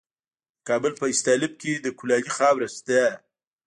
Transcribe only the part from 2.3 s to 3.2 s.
خاوره شته.